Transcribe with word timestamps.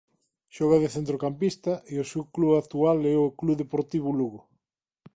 Xoga 0.55 0.77
de 0.83 0.89
centrocampista 0.95 1.73
e 1.93 1.95
o 2.03 2.09
seu 2.11 2.23
club 2.35 2.51
actual 2.63 2.97
é 3.13 3.15
o 3.25 3.35
Club 3.39 3.55
Deportivo 3.63 4.09
Lugo. 4.19 4.41